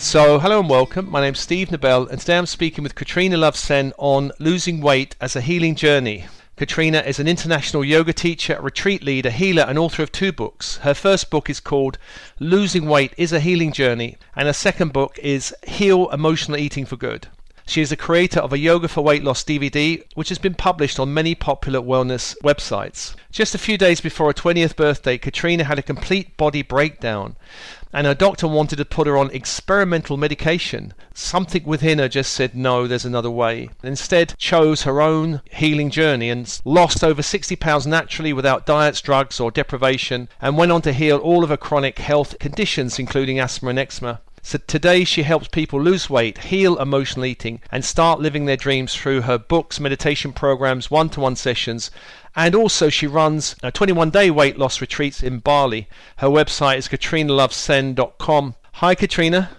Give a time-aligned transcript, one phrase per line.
[0.00, 1.10] So, hello and welcome.
[1.10, 5.14] My name's Steve Nobel, and today I'm speaking with Katrina Love Senn on losing weight
[5.20, 6.24] as a healing journey.
[6.56, 10.78] Katrina is an international yoga teacher, retreat leader, healer, and author of two books.
[10.78, 11.98] Her first book is called
[12.38, 16.96] Losing Weight is a Healing Journey, and her second book is Heal Emotional Eating for
[16.96, 17.28] Good.
[17.70, 20.98] She is the creator of a Yoga for Weight Loss DVD, which has been published
[20.98, 23.14] on many popular wellness websites.
[23.30, 27.36] Just a few days before her 20th birthday, Katrina had a complete body breakdown,
[27.92, 30.94] and her doctor wanted to put her on experimental medication.
[31.14, 33.70] Something within her just said, no, there's another way.
[33.84, 39.38] Instead, chose her own healing journey and lost over 60 pounds naturally without diets, drugs,
[39.38, 43.70] or deprivation, and went on to heal all of her chronic health conditions, including asthma
[43.70, 44.20] and eczema.
[44.42, 48.94] So today she helps people lose weight, heal emotional eating, and start living their dreams
[48.94, 51.90] through her books, meditation programs, one to one sessions,
[52.34, 55.88] and also she runs 21 day weight loss retreats in Bali.
[56.16, 58.54] Her website is katrinalovesenn.com.
[58.74, 59.50] Hi, Katrina.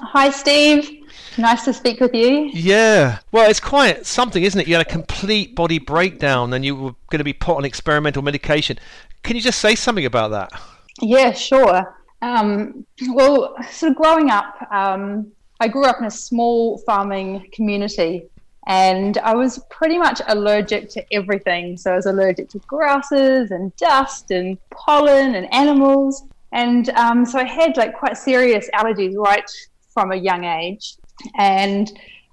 [0.00, 0.90] Hi, Steve.
[1.38, 2.50] Nice to speak with you.
[2.52, 3.20] Yeah.
[3.32, 4.68] Well, it's quite something, isn't it?
[4.68, 8.22] You had a complete body breakdown and you were going to be put on experimental
[8.22, 8.78] medication.
[9.22, 10.52] Can you just say something about that?
[11.00, 11.96] Yeah, sure.
[12.20, 15.30] Um, well, sort of growing up, um,
[15.60, 18.28] I grew up in a small farming community
[18.66, 21.76] and I was pretty much allergic to everything.
[21.76, 26.24] So I was allergic to grasses and dust and pollen and animals.
[26.52, 29.50] And um, so I had like quite serious allergies right
[29.94, 30.96] from a young age.
[31.38, 31.90] And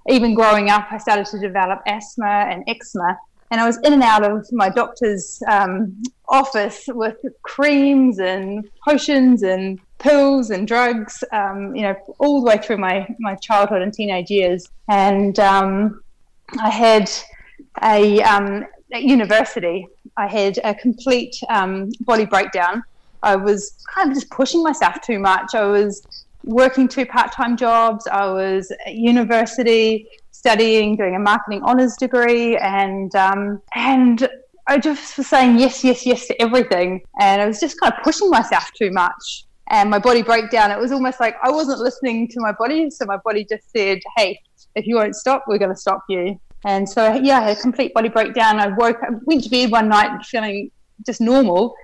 [0.08, 3.18] even growing up, I started to develop asthma and eczema
[3.50, 9.42] and I was in and out of my doctor's um, office with creams and potions
[9.42, 13.92] and pills and drugs, um, you know, all the way through my, my childhood and
[13.92, 14.68] teenage years.
[14.88, 16.02] And um,
[16.60, 17.10] I had
[17.82, 19.86] a, um, at university,
[20.16, 22.82] I had a complete um, body breakdown.
[23.22, 25.54] I was kind of just pushing myself too much.
[25.54, 26.06] I was
[26.44, 28.06] working two part-time jobs.
[28.06, 34.28] I was at university studying, doing a marketing honors degree, and um, and
[34.66, 38.02] I just was saying yes, yes, yes to everything, and I was just kind of
[38.02, 39.44] pushing myself too much.
[39.68, 40.70] And my body broke down.
[40.70, 43.98] it was almost like I wasn't listening to my body, so my body just said,
[44.16, 44.40] "Hey,
[44.74, 47.60] if you won't stop, we're going to stop you." And so, yeah, I had a
[47.60, 48.58] complete body breakdown.
[48.58, 50.70] I woke up, went to bed one night feeling
[51.04, 51.74] just normal,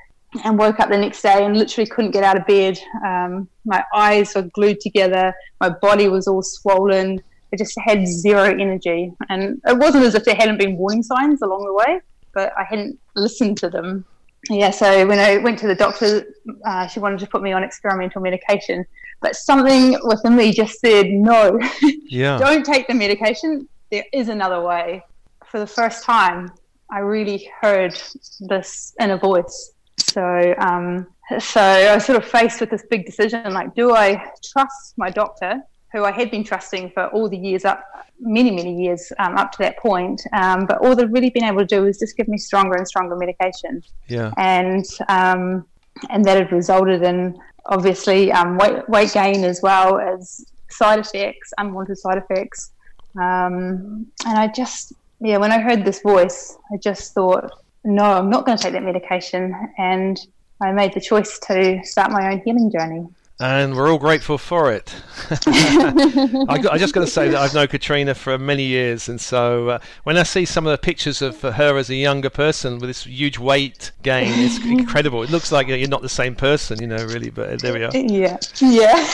[0.44, 2.78] and woke up the next day and literally couldn't get out of bed.
[3.04, 5.34] Um, my eyes were glued together.
[5.60, 7.20] My body was all swollen.
[7.52, 9.12] I just had zero energy.
[9.28, 12.00] And it wasn't as if there hadn't been warning signs along the way,
[12.32, 14.04] but I hadn't listened to them.
[14.50, 16.24] Yeah, so when I went to the doctor,
[16.64, 18.84] uh, she wanted to put me on experimental medication,
[19.20, 21.60] but something within me just said, no,
[22.08, 22.38] yeah.
[22.38, 23.68] don't take the medication.
[23.90, 25.04] There is another way.
[25.46, 26.50] For the first time,
[26.90, 27.96] I really heard
[28.40, 29.72] this inner voice.
[29.98, 31.06] So, um,
[31.38, 35.10] so I was sort of faced with this big decision like, do I trust my
[35.10, 37.84] doctor who I had been trusting for all the years up,
[38.18, 40.22] many, many years um, up to that point.
[40.32, 42.88] Um, but all they've really been able to do is just give me stronger and
[42.88, 43.82] stronger medication.
[44.08, 44.32] Yeah.
[44.38, 45.66] And um,
[46.08, 51.52] and that had resulted in obviously um, weight weight gain as well as side effects,
[51.58, 52.72] unwanted side effects.
[53.16, 57.50] Um, and I just yeah, when I heard this voice, I just thought,
[57.84, 60.18] no, I'm not going to take that medication, and
[60.60, 63.06] I made the choice to start my own healing journey
[63.42, 64.94] and we're all grateful for it.
[65.46, 69.68] I, I, just got to say that I've known Katrina for many years, and so
[69.68, 72.88] uh, when I see some of the pictures of her as a younger person with
[72.88, 75.24] this huge weight gain, it's incredible.
[75.24, 77.30] It looks like you're not the same person, you know, really.
[77.30, 77.90] But there we are.
[77.92, 79.04] Yeah, yeah.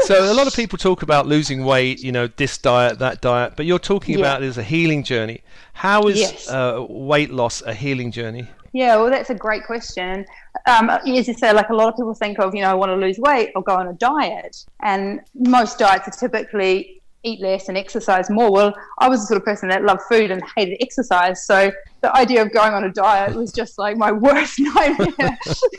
[0.00, 3.52] so a lot of people talk about losing weight, you know, this diet, that diet,
[3.56, 4.24] but you're talking yeah.
[4.24, 5.42] about it as a healing journey.
[5.74, 6.50] How is yes.
[6.50, 8.48] uh, weight loss a healing journey?
[8.74, 10.26] Yeah, well, that's a great question.
[10.66, 12.90] Um, as you say, like a lot of people think of, you know, I want
[12.90, 14.66] to lose weight or go on a diet.
[14.82, 18.50] And most diets are typically eat less and exercise more.
[18.50, 21.46] Well, I was the sort of person that loved food and hated exercise.
[21.46, 21.70] So
[22.00, 25.38] the idea of going on a diet was just like my worst nightmare.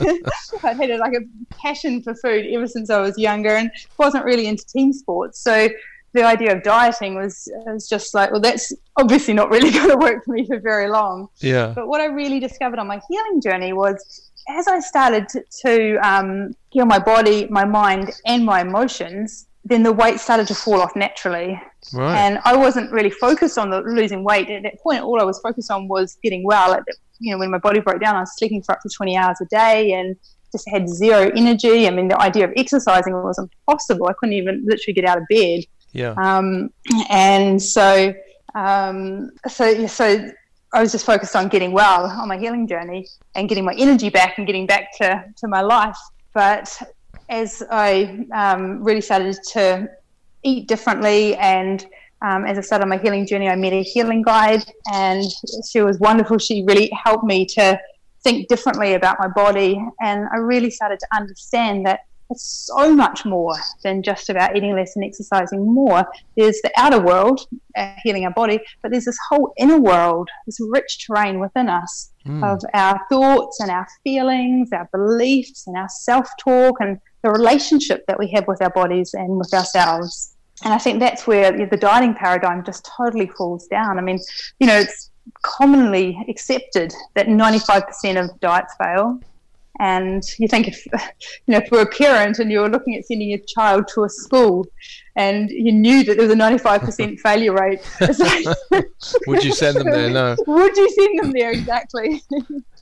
[0.62, 4.46] I had like a passion for food ever since I was younger and wasn't really
[4.46, 5.38] into team sports.
[5.38, 5.68] So
[6.16, 9.96] the idea of dieting was was just like, well, that's obviously not really going to
[9.96, 11.28] work for me for very long.
[11.38, 11.72] Yeah.
[11.74, 15.96] But what I really discovered on my healing journey was as I started to, to
[16.08, 20.80] um, heal my body, my mind, and my emotions, then the weight started to fall
[20.80, 21.60] off naturally.
[21.92, 22.16] Right.
[22.16, 25.02] And I wasn't really focused on the losing weight at that point.
[25.02, 26.72] All I was focused on was getting well.
[26.72, 28.88] At the, you know, when my body broke down, I was sleeping for up to
[28.88, 30.16] 20 hours a day and
[30.52, 31.88] just had zero energy.
[31.88, 34.06] I mean, the idea of exercising was impossible.
[34.06, 35.64] I couldn't even literally get out of bed.
[35.96, 36.14] Yeah.
[36.16, 36.70] Um,
[37.10, 38.14] and so,
[38.54, 40.30] um, so, so
[40.72, 44.10] I was just focused on getting well on my healing journey and getting my energy
[44.10, 45.98] back and getting back to, to my life.
[46.34, 46.80] But
[47.28, 49.88] as I um, really started to
[50.42, 51.86] eat differently and
[52.22, 55.22] um, as I started my healing journey, I met a healing guide, and
[55.68, 56.38] she was wonderful.
[56.38, 57.78] She really helped me to
[58.22, 62.00] think differently about my body, and I really started to understand that
[62.34, 66.06] so much more than just about eating less and exercising more.
[66.36, 67.46] There's the outer world,
[67.76, 72.10] uh, healing our body, but there's this whole inner world, this rich terrain within us
[72.26, 72.44] mm.
[72.44, 78.04] of our thoughts and our feelings, our beliefs, and our self talk, and the relationship
[78.06, 80.36] that we have with our bodies and with ourselves.
[80.64, 83.98] And I think that's where the dieting paradigm just totally falls down.
[83.98, 84.18] I mean,
[84.58, 85.10] you know, it's
[85.42, 89.20] commonly accepted that 95% of diets fail.
[89.78, 90.86] And you think if,
[91.46, 94.08] you know, if you're a parent and you're looking at sending your child to a
[94.08, 94.66] school
[95.16, 97.80] and you knew that there was a 95% failure rate.
[98.00, 98.86] Like,
[99.26, 100.10] would you send them there?
[100.10, 100.36] No.
[100.46, 101.50] Would you send them there?
[101.50, 102.22] Exactly.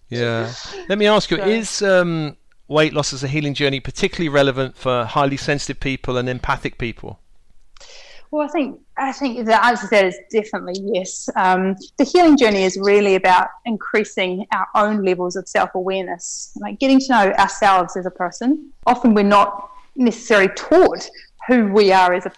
[0.09, 0.53] yeah.
[0.89, 2.37] Let me ask you, so, is um,
[2.69, 7.21] weight loss as a healing journey particularly relevant for highly sensitive people and empathic people?
[8.31, 11.29] Well, I think I think the answer to that is definitely yes.
[11.37, 16.79] Um, the healing journey is really about increasing our own levels of self awareness, like
[16.79, 18.73] getting to know ourselves as a person.
[18.87, 21.09] Often we're not necessarily taught
[21.47, 22.33] who we are as a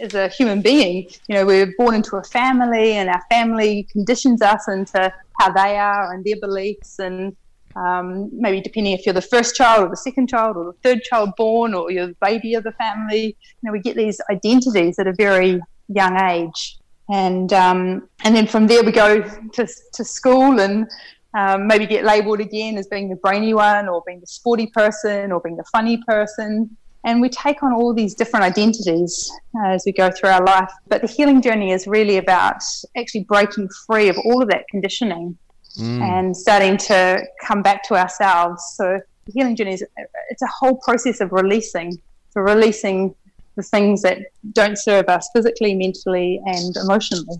[0.00, 1.08] as a human being.
[1.28, 5.76] You know, we're born into a family, and our family conditions us into how they
[5.76, 7.36] are and their beliefs and
[7.76, 11.02] um, maybe depending if you're the first child or the second child or the third
[11.02, 13.26] child born or you're the baby of the family.
[13.26, 16.78] You know, we get these identities at a very young age,
[17.10, 20.88] and um, and then from there we go to to school and.
[21.34, 25.30] Um, maybe get labelled again as being the brainy one, or being the sporty person,
[25.32, 26.74] or being the funny person.
[27.04, 29.30] And we take on all these different identities
[29.66, 30.70] as we go through our life.
[30.88, 32.62] But the healing journey is really about
[32.96, 35.36] actually breaking free of all of that conditioning
[35.76, 36.00] mm.
[36.00, 38.62] and starting to come back to ourselves.
[38.74, 39.84] So the healing journey is
[40.30, 42.00] it's a whole process of releasing,
[42.32, 43.14] for releasing
[43.56, 44.18] the things that
[44.52, 47.36] don't serve us physically, mentally, and emotionally.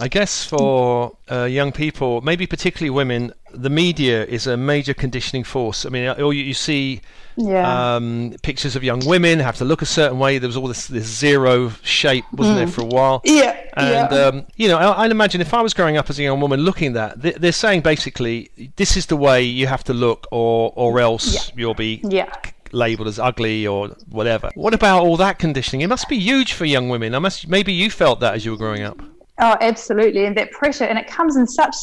[0.00, 5.42] I guess for uh, young people, maybe particularly women, the media is a major conditioning
[5.42, 5.84] force.
[5.84, 7.00] I mean, uh, you, you see
[7.36, 7.96] yeah.
[7.96, 10.38] um, pictures of young women have to look a certain way.
[10.38, 12.58] There was all this, this zero shape, wasn't mm.
[12.60, 13.22] there, for a while?
[13.24, 13.56] Yeah.
[13.74, 14.18] And, yeah.
[14.18, 16.60] Um, you know, I, would imagine if I was growing up as a young woman
[16.60, 20.72] looking at that, they're saying basically, this is the way you have to look, or,
[20.76, 21.54] or else yeah.
[21.56, 22.32] you'll be yeah
[22.70, 24.50] labelled as ugly or whatever.
[24.54, 25.80] What about all that conditioning?
[25.80, 27.14] It must be huge for young women.
[27.14, 29.00] I must maybe you felt that as you were growing up.
[29.40, 30.24] Oh, absolutely.
[30.26, 31.74] And that pressure, and it comes in such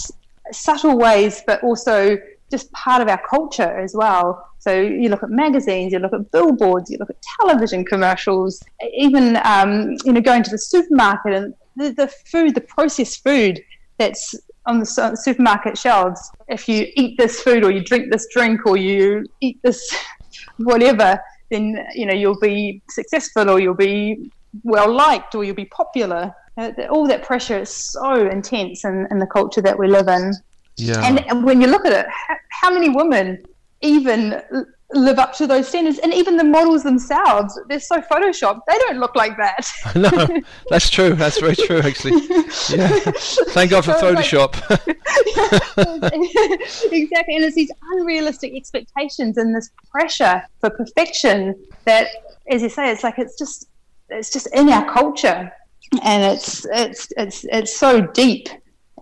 [0.51, 2.17] subtle ways, but also
[2.51, 4.49] just part of our culture as well.
[4.59, 8.61] So you look at magazines, you look at billboards, you look at television commercials,
[8.93, 13.61] even um, you know going to the supermarket and the, the, food, the processed food
[13.97, 14.35] that's
[14.65, 16.31] on the supermarket shelves.
[16.47, 19.87] If you eat this food or you drink this drink or you eat this
[20.57, 21.19] whatever,
[21.51, 24.31] then you know you'll be successful or you'll be
[24.63, 26.33] well liked or you'll be popular.
[26.57, 30.33] Uh, all that pressure is so intense in, in the culture that we live in.
[30.77, 31.01] Yeah.
[31.03, 33.43] And, and when you look at it, how, how many women
[33.81, 34.41] even
[34.93, 35.99] live up to those standards?
[35.99, 38.61] And even the models themselves they're so photoshopped.
[38.67, 39.67] They don't look like that.
[39.95, 41.13] No that's true.
[41.13, 42.21] That's very true actually.
[42.69, 42.87] Yeah.
[43.49, 44.53] Thank god for so photoshop.
[46.91, 47.35] Exactly.
[47.35, 52.07] And it's these unrealistic expectations and this pressure for perfection that
[52.49, 53.67] as you say it's like it's just
[54.09, 55.51] it's just in our culture
[56.03, 58.49] and it's it's it's it's so deep.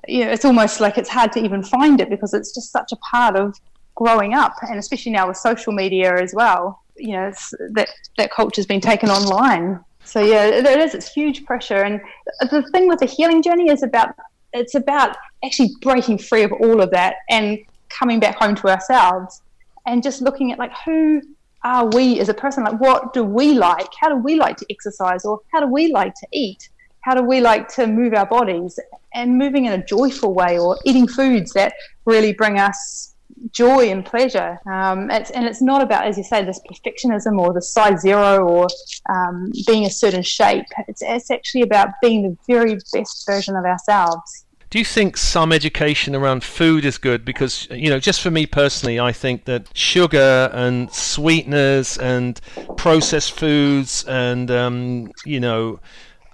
[0.07, 2.91] You know, it's almost like it's hard to even find it because it's just such
[2.91, 3.55] a part of
[3.95, 6.81] growing up, and especially now with social media as well.
[6.97, 7.33] You know,
[7.71, 9.79] that that culture's been taken online.
[10.03, 10.93] So yeah, it is.
[10.93, 12.01] It's huge pressure, and
[12.41, 14.15] the thing with the healing journey is about
[14.53, 17.59] it's about actually breaking free of all of that and
[17.89, 19.41] coming back home to ourselves
[19.85, 21.21] and just looking at like who
[21.63, 24.65] are we as a person like what do we like how do we like to
[24.69, 26.69] exercise or how do we like to eat
[27.03, 28.79] how do we like to move our bodies
[29.13, 31.74] and moving in a joyful way or eating foods that
[32.05, 33.13] really bring us
[33.51, 34.57] joy and pleasure.
[34.65, 38.48] Um, it's, and it's not about, as you say, this perfectionism or the size zero
[38.48, 38.67] or
[39.10, 40.65] um, being a certain shape.
[40.88, 44.45] It's, it's actually about being the very best version of ourselves.
[44.69, 47.24] Do you think some education around food is good?
[47.25, 52.41] Because, you know, just for me personally, I think that sugar and sweeteners and
[52.77, 55.79] processed foods and, um, you know,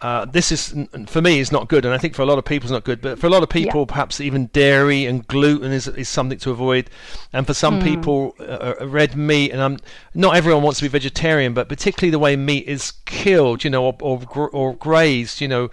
[0.01, 0.73] uh, this is
[1.07, 2.85] for me is not good, and I think for a lot of people it's not
[2.85, 3.01] good.
[3.01, 3.85] But for a lot of people, yeah.
[3.85, 6.89] perhaps even dairy and gluten is, is something to avoid.
[7.33, 7.83] And for some mm.
[7.83, 9.77] people, uh, uh, red meat, and I'm
[10.13, 13.85] not everyone wants to be vegetarian, but particularly the way meat is killed, you know,
[13.85, 15.69] or or, or grazed, you know.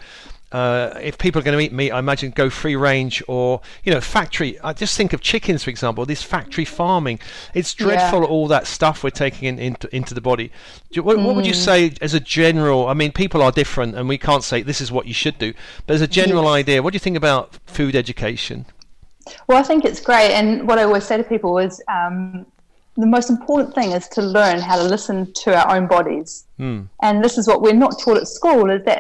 [0.53, 3.93] Uh, if people are going to eat meat, I imagine go free range or you
[3.93, 4.59] know factory.
[4.61, 6.07] I just think of chickens, for example.
[6.07, 7.19] This factory farming,
[7.53, 8.21] it's dreadful.
[8.21, 8.27] Yeah.
[8.27, 10.53] All that stuff we're taking in, into into the body.
[10.93, 11.57] Do, what, what would you Mm.
[11.57, 12.89] say as a general?
[12.89, 15.53] I mean, people are different, and we can't say this is what you should do.
[15.87, 16.53] But as a general Yes.
[16.61, 18.67] idea, what do you think about food education?
[19.49, 20.31] Well, I think it's great.
[20.33, 22.47] And what I always say to people is um,
[22.97, 26.45] the most important thing is to learn how to listen to our own bodies.
[26.59, 26.83] Hmm.
[27.03, 28.96] And this is what we're not taught at school is that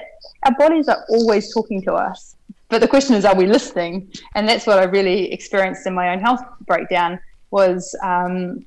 [0.47, 2.37] our bodies are always talking to us.
[2.69, 4.11] But the question is, are we listening?
[4.35, 7.19] And that's what I really experienced in my own health breakdown
[7.50, 8.65] was um,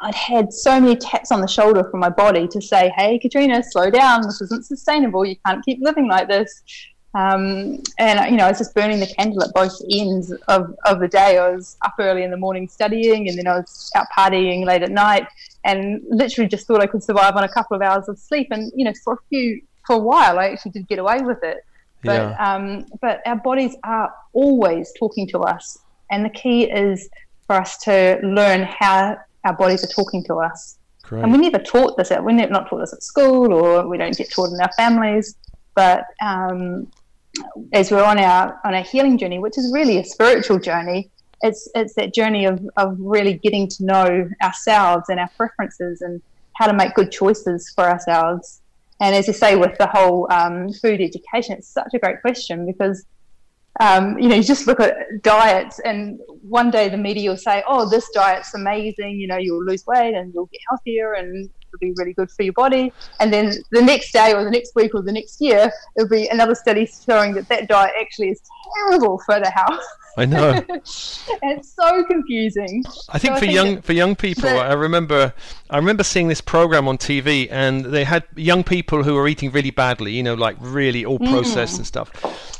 [0.00, 3.62] I'd had so many taps on the shoulder from my body to say, hey, Katrina,
[3.62, 4.22] slow down.
[4.22, 5.24] This isn't sustainable.
[5.24, 6.62] You can't keep living like this.
[7.14, 11.00] Um, and you know, I was just burning the candle at both ends of, of
[11.00, 11.38] the day.
[11.38, 14.82] I was up early in the morning studying, and then I was out partying late
[14.82, 15.26] at night,
[15.64, 18.48] and literally just thought I could survive on a couple of hours of sleep.
[18.50, 21.42] And you know, for a few, for a while, I actually did get away with
[21.42, 21.58] it.
[22.04, 22.46] But Yeah.
[22.46, 25.64] um, but our bodies are always talking to us,
[26.10, 27.08] and the key is
[27.46, 30.78] for us to learn how our bodies are talking to us.
[31.02, 31.22] Great.
[31.22, 34.16] And we never taught this at, we're not taught this at school or we don't
[34.16, 35.34] get taught in our families.
[35.74, 36.86] But um,
[37.72, 41.62] as we're on our on our healing journey, which is really a spiritual journey, it's
[41.74, 46.20] it's that journey of, of really getting to know ourselves and our preferences and
[46.58, 48.60] how to make good choices for ourselves.
[49.00, 52.66] And as you say, with the whole um, food education, it's such a great question
[52.66, 53.04] because
[53.80, 57.62] um, you know, you just look at diets, and one day the media will say,
[57.66, 59.20] "Oh, this diet's amazing.
[59.20, 61.48] You know, you'll lose weight and you'll get healthier, and
[61.80, 64.74] it'll be really good for your body." And then the next day, or the next
[64.74, 68.40] week, or the next year, there'll be another study showing that that diet actually is
[68.76, 69.84] terrible for the health.
[70.16, 70.64] I know.
[70.68, 72.82] it's so confusing.
[73.08, 75.32] I think So I for think young for young people, I remember
[75.70, 79.52] I remember seeing this program on TV, and they had young people who were eating
[79.52, 81.30] really badly, you know, like really all mm.
[81.30, 82.10] processed and stuff.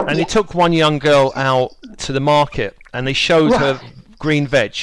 [0.01, 3.81] And they took one young girl out to the market, and they showed her
[4.19, 4.77] green veg.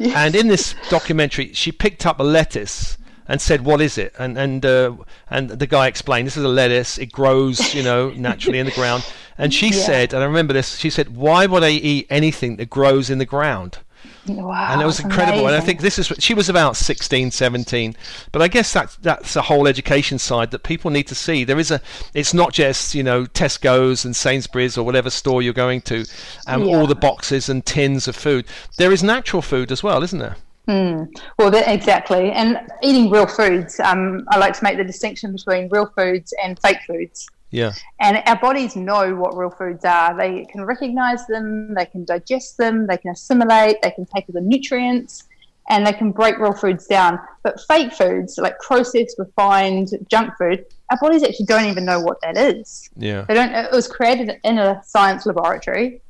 [0.00, 4.38] And in this documentary, she picked up a lettuce and said, "What is it?" And
[4.38, 4.96] and uh,
[5.30, 6.98] and the guy explained, "This is a lettuce.
[6.98, 9.04] It grows, you know, naturally in the ground."
[9.36, 9.72] And she Yeah.
[9.72, 10.78] said, and I remember this.
[10.78, 13.78] She said, "Why would I eat anything that grows in the ground?"
[14.26, 15.46] Wow, and it was incredible.
[15.46, 17.96] And I think this is she was about 16, 17.
[18.30, 21.44] But I guess that's that's a whole education side that people need to see.
[21.44, 21.80] There is a.
[22.14, 26.04] It's not just you know Tesco's and Sainsbury's or whatever store you're going to,
[26.46, 26.76] and Yeah.
[26.76, 28.44] all the boxes and tins of food.
[28.76, 30.36] There is natural food as well, isn't there?
[30.68, 32.30] Well, that, exactly.
[32.32, 36.58] And eating real foods, um, I like to make the distinction between real foods and
[36.60, 37.26] fake foods.
[37.50, 37.72] Yeah.
[38.00, 40.16] And our bodies know what real foods are.
[40.16, 44.40] They can recognize them, they can digest them, they can assimilate, they can take the
[44.42, 45.24] nutrients,
[45.70, 47.18] and they can break real foods down.
[47.42, 52.20] But fake foods, like processed, refined junk food, our bodies actually don't even know what
[52.22, 52.90] that is.
[52.96, 53.24] Yeah.
[53.26, 53.52] They don't.
[53.52, 56.02] It was created in a science laboratory,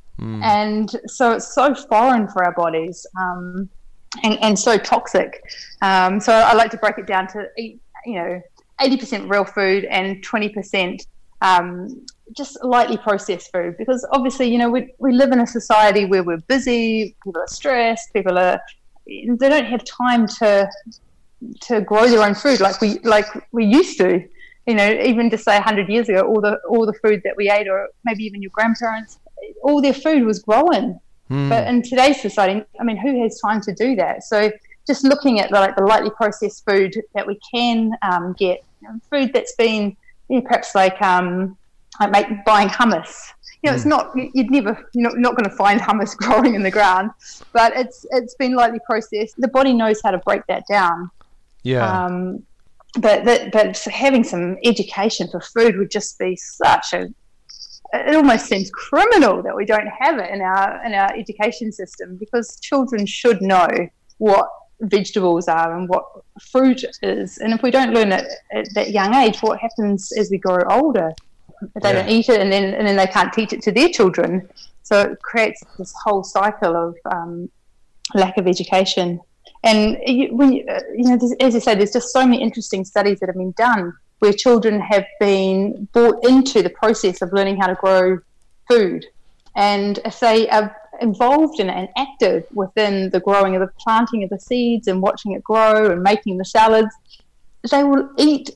[0.43, 3.69] and so it's so foreign for our bodies, um,
[4.23, 5.43] and and so toxic.
[5.81, 8.41] Um, so I like to break it down to you know,
[8.81, 11.05] eighty percent real food and twenty percent
[11.41, 16.05] um, just lightly processed food, because obviously, you know, we we live in a society
[16.05, 18.59] where we're busy, people are stressed, people are
[19.07, 20.69] they don't have time to
[21.61, 24.27] to grow their own food like we like we used to
[24.69, 27.49] you know, even to say 100 years ago, all the all the food that we
[27.49, 29.17] ate, or maybe even your grandparents,
[29.63, 30.99] all their food was grown.
[31.29, 34.23] But in today's society, I mean, who has time to do that?
[34.23, 34.51] So
[34.87, 38.87] just looking at the, like the lightly processed food that we can um, get, you
[38.87, 39.95] know, food that's been
[40.29, 41.57] you know, perhaps like um,
[41.99, 43.31] like make, buying hummus.
[43.61, 46.63] You know, it's not you'd never you're not, not going to find hummus growing in
[46.63, 47.11] the ground,
[47.51, 49.35] but it's it's been lightly processed.
[49.37, 51.11] The body knows how to break that down.
[51.63, 52.05] Yeah.
[52.05, 52.43] Um,
[52.99, 57.13] but that, but having some education for food would just be such a.
[57.93, 62.17] It almost seems criminal that we don't have it in our in our education system
[62.17, 63.67] because children should know
[64.19, 64.47] what
[64.81, 66.05] vegetables are and what
[66.51, 70.29] fruit is, and if we don't learn it at that young age, what happens as
[70.29, 71.11] we grow older?
[71.81, 74.47] They don't eat it, and then and then they can't teach it to their children.
[74.83, 77.49] So it creates this whole cycle of um,
[78.13, 79.19] lack of education.
[79.63, 82.85] And you, when you, uh, you know, as you say, there's just so many interesting
[82.85, 87.57] studies that have been done where children have been brought into the process of learning
[87.57, 88.19] how to grow
[88.69, 89.05] food,
[89.55, 94.23] and if they are involved in it and active within the growing of the planting
[94.23, 96.93] of the seeds and watching it grow and making the salads,
[97.71, 98.51] they will eat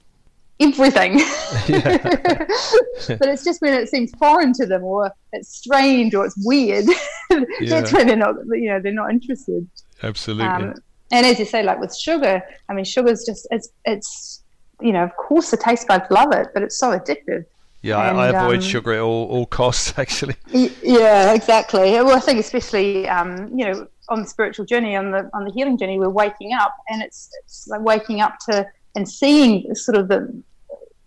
[0.59, 1.13] everything.
[1.67, 6.85] but it's just when it seems foreign to them or it's strange or it's weird.
[7.29, 7.91] That's Yeah.
[7.91, 9.67] when they're not, you know, they're not interested.
[10.01, 10.45] Absolutely.
[10.45, 10.73] Um,
[11.11, 14.42] and as you say, like with sugar, I mean, sugar's just it's it's
[14.81, 17.45] you know, of course the taste buds love it, but it's so addictive.
[17.81, 20.35] Yeah, and, I, avoid um, sugar at all, all costs, actually.
[20.81, 21.91] Yeah, exactly.
[21.91, 25.51] Well, I think especially, um, you know, on the spiritual journey, on the on the
[25.51, 28.65] healing journey, we're waking up, and it's it's like waking up to
[28.95, 30.43] and seeing sort of the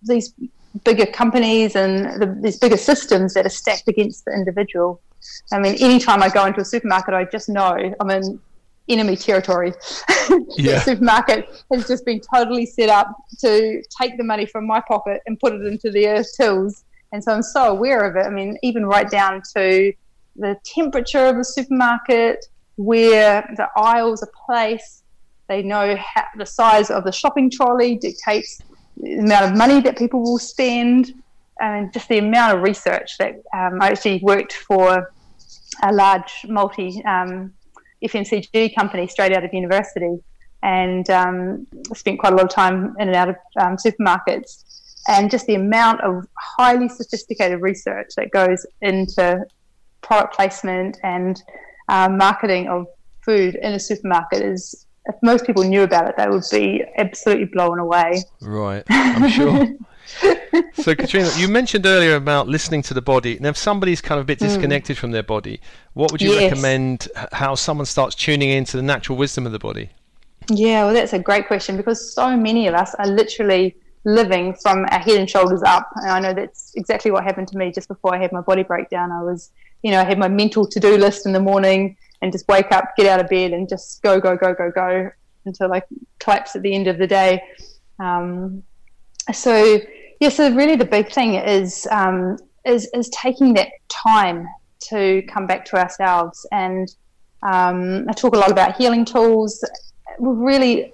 [0.03, 0.35] these
[0.85, 5.01] bigger companies and the, these bigger systems that are stacked against the individual.
[5.53, 8.39] I mean, anytime I go into a supermarket, I just know I'm in
[8.89, 9.73] enemy territory.
[10.59, 10.75] Yeah.
[10.75, 15.23] the supermarket has just been totally set up to take the money from my pocket
[15.27, 16.83] and put it into their tills.
[17.13, 18.27] And so I'm so aware of it.
[18.27, 19.93] I mean, even right down to
[20.35, 25.05] the temperature of the supermarket, where the aisles are placed.
[25.49, 28.61] They know how, the size of the shopping trolley dictates
[28.97, 31.13] the amount of money that people will spend,
[31.61, 35.13] and just the amount of research that um, I actually worked for
[35.83, 37.53] a large multi um,
[38.05, 40.19] FMCG company straight out of university
[40.63, 44.65] and um, spent quite a lot of time in and out of um, supermarkets.
[45.09, 46.27] And just the amount of
[46.59, 49.45] highly sophisticated research that goes into
[50.03, 51.41] product placement and
[51.89, 52.87] um, marketing of
[53.25, 57.45] food in a supermarket is, if most people knew about it, they would be absolutely
[57.45, 58.23] blown away.
[58.41, 59.69] Right, I'm sure.
[60.75, 63.37] so Katrina, you mentioned earlier about listening to the body.
[63.37, 64.47] And if somebody's kind of a bit hmm.
[64.47, 65.01] disconnected mm.
[65.01, 65.61] from their body,
[65.95, 66.51] what would you yes.
[66.51, 69.91] recommend how someone starts tuning into the natural wisdom of the body?
[70.49, 74.87] Yeah, well, that's a great question because so many of us are literally living from
[74.91, 75.91] our head and shoulders up.
[75.97, 78.63] And I know that's exactly what happened to me just before I had my body
[78.63, 79.11] breakdown.
[79.11, 79.51] I was,
[79.83, 82.71] you know, I had my mental to do list in the morning and just wake
[82.71, 85.11] up, get out of bed, and just go, go, go, go, go
[85.45, 85.83] until I
[86.21, 87.43] collapse at the end of the day.
[87.99, 88.63] Um,
[89.33, 89.81] so
[90.21, 94.47] yeah, so really the big thing is um, is is taking that time
[94.89, 96.89] to come back to ourselves, and
[97.43, 99.65] um, I talk a lot about healing tools.
[100.19, 100.93] Really,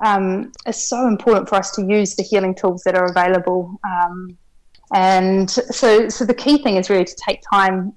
[0.00, 3.78] um, it's so important for us to use the healing tools that are available.
[3.84, 4.38] Um,
[4.94, 7.94] and so, so the key thing is really to take time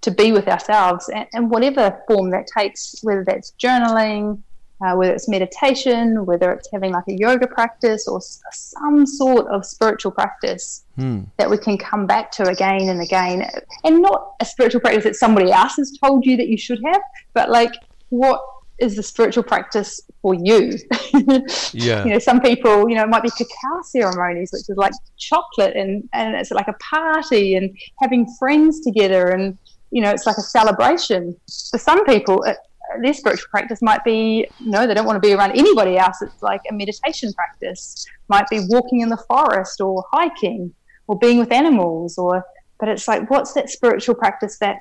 [0.00, 4.42] to be with ourselves, and, and whatever form that takes, whether that's journaling,
[4.80, 8.20] uh, whether it's meditation, whether it's having like a yoga practice or
[8.52, 11.22] some sort of spiritual practice hmm.
[11.36, 13.48] that we can come back to again and again.
[13.84, 17.02] And not a spiritual practice that somebody else has told you that you should have,
[17.34, 17.72] but like
[18.10, 18.40] what
[18.78, 20.78] is the spiritual practice for you?
[21.72, 22.04] yeah.
[22.04, 25.76] You know, some people, you know, it might be cacao ceremonies, which is like chocolate
[25.76, 29.58] and, and it's like a party and having friends together and,
[29.90, 31.36] you know, it's like a celebration.
[31.70, 32.58] For some people, it,
[33.02, 36.22] their spiritual practice might be you no, they don't want to be around anybody else.
[36.22, 40.72] It's like a meditation practice, might be walking in the forest or hiking
[41.06, 42.44] or being with animals or
[42.78, 44.80] but it's like what's that spiritual practice that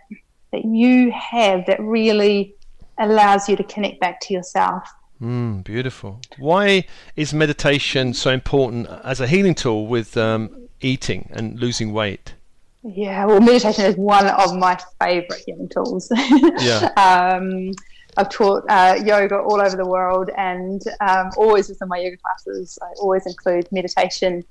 [0.51, 2.55] that you have that really
[2.99, 4.89] allows you to connect back to yourself.
[5.21, 6.21] Mm, beautiful.
[6.37, 12.35] Why is meditation so important as a healing tool with um, eating and losing weight?
[12.83, 16.07] Yeah, well, meditation is one of my favorite healing tools.
[16.59, 16.91] yeah.
[16.95, 17.73] Um,
[18.17, 22.79] I've taught uh, yoga all over the world, and um, always within my yoga classes,
[22.81, 24.43] I always include meditation.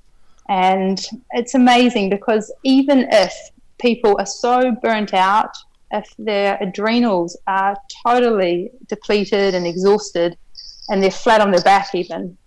[0.49, 3.33] And it's amazing because even if
[3.79, 5.51] people are so burnt out,
[5.91, 7.75] if their adrenals are
[8.05, 10.37] totally depleted and exhausted,
[10.89, 12.37] and they're flat on their back, even,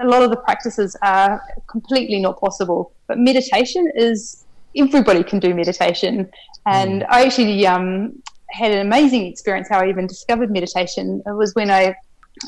[0.00, 2.92] a lot of the practices are completely not possible.
[3.06, 4.44] But meditation is
[4.76, 6.30] everybody can do meditation.
[6.66, 7.06] And mm.
[7.08, 11.22] I actually um, had an amazing experience how I even discovered meditation.
[11.26, 11.94] It was when I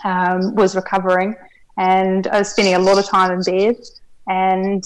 [0.04, 1.34] um, was recovering
[1.76, 3.76] and I was spending a lot of time in bed.
[4.28, 4.84] And,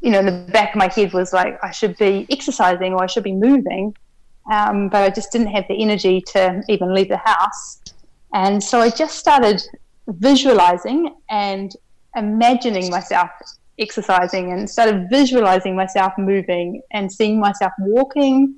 [0.00, 3.02] you know, in the back of my head was like, I should be exercising or
[3.02, 3.94] I should be moving.
[4.52, 7.80] Um, but I just didn't have the energy to even leave the house.
[8.34, 9.62] And so I just started
[10.08, 11.72] visualizing and
[12.16, 13.30] imagining myself
[13.78, 18.54] exercising and started visualizing myself moving and seeing myself walking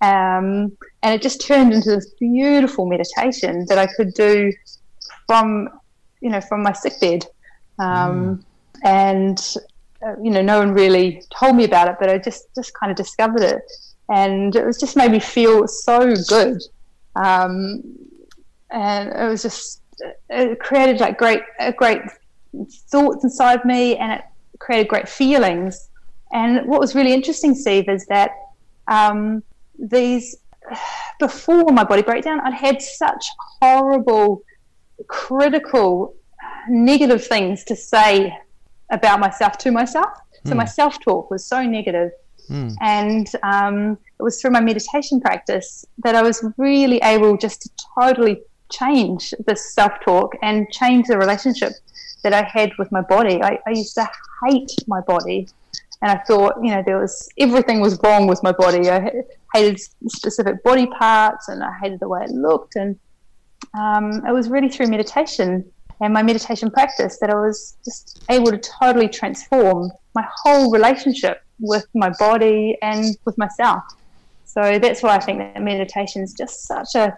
[0.00, 4.52] um, and it just turned into this beautiful meditation that I could do
[5.26, 5.68] from,
[6.20, 7.24] you know, from my sick bed.
[7.78, 8.44] Um, mm.
[8.84, 9.54] And,
[10.04, 12.90] uh, you know, no one really told me about it, but I just, just kind
[12.90, 13.62] of discovered it.
[14.08, 16.62] And it was just made me feel so good.
[17.14, 17.82] Um,
[18.70, 19.82] and it was just,
[20.30, 21.42] it created like great,
[21.76, 22.02] great
[22.90, 24.22] thoughts inside me and it
[24.58, 25.88] created great feelings.
[26.32, 28.32] And what was really interesting, Steve, is that
[28.88, 29.42] um,
[29.78, 30.36] these
[31.18, 33.24] before my body breakdown, I'd had such
[33.60, 34.42] horrible,
[35.06, 36.14] critical,
[36.68, 38.36] negative things to say
[38.90, 40.10] about myself to myself.
[40.46, 40.56] So mm.
[40.56, 42.10] my self talk was so negative.
[42.48, 42.74] Mm.
[42.80, 47.70] And um, it was through my meditation practice that I was really able just to
[47.98, 51.72] totally change this self talk and change the relationship
[52.22, 53.42] that I had with my body.
[53.42, 54.08] I, I used to
[54.46, 55.48] hate my body
[56.00, 58.88] and I thought, you know, there was everything was wrong with my body.
[58.90, 59.10] I
[59.54, 62.76] hated specific body parts, and I hated the way it looked.
[62.76, 62.98] And
[63.78, 65.64] um, it was really through meditation
[66.00, 71.42] and my meditation practice that I was just able to totally transform my whole relationship
[71.58, 73.82] with my body and with myself.
[74.44, 77.16] So that's why I think that meditation is just such a,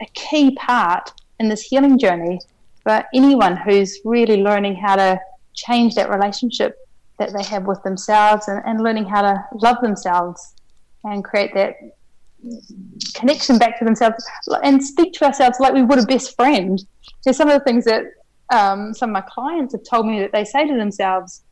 [0.00, 2.40] a key part in this healing journey
[2.82, 5.18] for anyone who's really learning how to
[5.54, 6.76] change that relationship
[7.18, 10.54] that they have with themselves and, and learning how to love themselves
[11.06, 11.76] and create that
[13.14, 14.24] connection back to themselves
[14.62, 16.84] and speak to ourselves like we would a best friend.
[17.24, 18.04] There's some of the things that
[18.52, 21.42] um, some of my clients have told me that they say to themselves.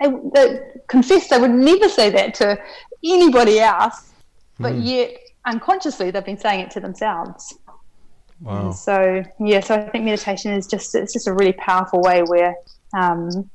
[0.00, 2.58] They, they confess they would never say that to
[3.04, 4.12] anybody else,
[4.58, 4.84] but mm.
[4.84, 7.58] yet unconsciously they've been saying it to themselves.
[8.42, 8.72] Wow.
[8.72, 12.54] so yeah, so I think meditation is just it's just a really powerful way where
[12.94, 13.48] um,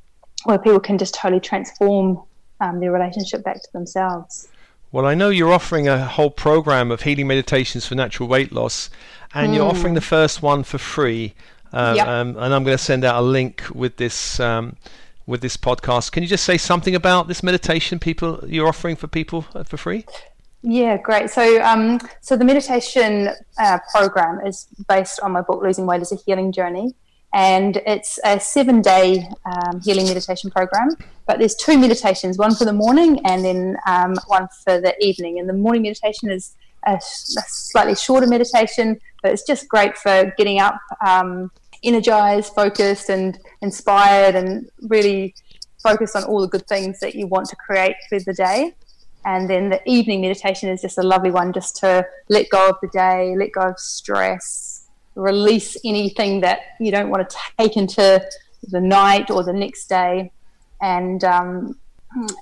[0.45, 2.23] where people can just totally transform
[2.62, 4.47] um, their relationship back to themselves.
[4.91, 8.89] Well, I know you're offering a whole program of healing meditations for natural weight loss,
[9.34, 9.56] and mm.
[9.56, 11.34] you're offering the first one for free.
[11.71, 12.08] Uh, yep.
[12.08, 14.75] um, and I'm going to send out a link with this um,
[15.25, 16.12] with this podcast.
[16.12, 19.77] Can you just say something about this meditation people you're offering for people uh, for
[19.77, 20.06] free?
[20.63, 21.30] Yeah, great.
[21.30, 26.12] So, um, so the meditation uh, program is based on my book "Losing Weight is
[26.12, 26.93] a Healing Journey,"
[27.34, 30.96] and it's a seven day um, healing meditation program.
[31.26, 35.39] But there's two meditations one for the morning and then um, one for the evening.
[35.39, 40.34] And the morning meditation is a, a, slightly shorter meditation, but it's just great for
[40.38, 41.52] getting up um,
[41.84, 45.34] energized, focused, and inspired, and really
[45.82, 48.74] focused on all the good things that you want to create for the day.
[49.24, 52.76] And then the evening meditation is just a lovely one just to let go of
[52.82, 54.70] the day, let go of stress,
[55.15, 58.26] release anything that you don't want to take into
[58.63, 60.32] the night or the next day.
[60.82, 61.76] And um,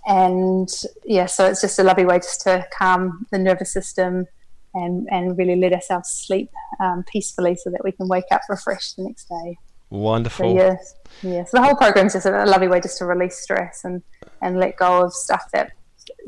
[0.08, 0.70] and
[1.06, 4.26] yeah so it's just a lovely way just to calm the nervous system
[4.74, 8.96] and and really let ourselves sleep um, peacefully so that we can wake up refreshed
[8.98, 9.58] the next day.
[9.90, 10.50] Wonderful.
[10.50, 13.84] so, yes yes the whole program is just a lovely way just to release stress
[13.84, 14.02] and
[14.42, 15.72] and let go of stuff that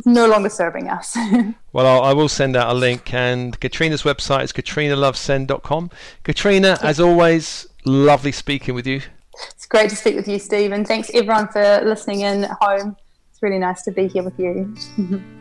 [0.06, 1.16] no longer serving us.
[1.74, 5.92] well, I'll, I will send out a link, and Katrina's website is katrinalovesenn.com.
[6.24, 9.02] Katrina, as always, lovely speaking with you.
[9.50, 12.96] It's great to speak with you, Steve, and thanks everyone for listening in at home.
[13.32, 14.76] It's really nice to be here with you.